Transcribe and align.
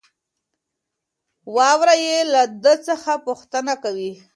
وراره 1.55 1.95
يې 2.05 2.17
له 2.33 2.41
ده 2.63 2.73
څخه 2.87 3.11
پوښتنه 3.27 3.73
کوي. 3.83 4.13